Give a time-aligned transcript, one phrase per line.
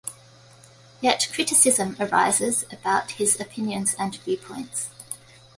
[0.99, 4.89] Yet criticism arises about his opinions and viewpoints.